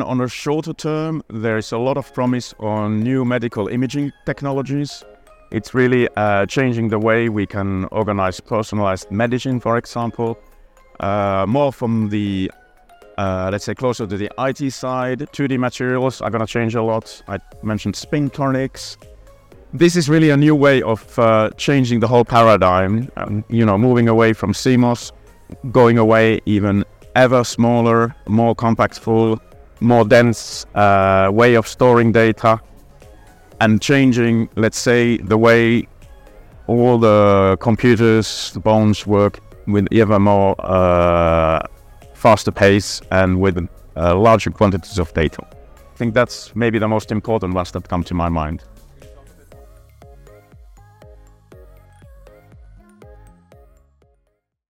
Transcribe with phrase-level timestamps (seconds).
[0.00, 5.04] On a shorter term, there is a lot of promise on new medical imaging technologies.
[5.52, 10.36] It's really uh, changing the way we can organize personalized medicine, for example.
[10.98, 12.50] Uh, more from the,
[13.18, 15.20] uh, let's say, closer to the IT side.
[15.30, 17.22] 2D materials are going to change a lot.
[17.28, 18.96] I mentioned spintronics.
[19.72, 23.12] This is really a new way of uh, changing the whole paradigm.
[23.16, 25.12] Um, you know, moving away from CMOS,
[25.70, 26.84] going away even
[27.14, 29.40] ever smaller, more compactful,
[29.84, 32.60] more dense uh, way of storing data
[33.60, 35.86] and changing, let's say, the way
[36.66, 41.60] all the computers, the bones work with even more uh,
[42.14, 45.42] faster pace and with uh, larger quantities of data.
[45.42, 48.64] I think that's maybe the most important ones that come to my mind.